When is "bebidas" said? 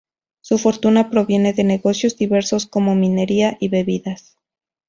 3.67-4.35